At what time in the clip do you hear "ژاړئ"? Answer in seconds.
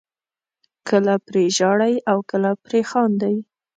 1.57-1.95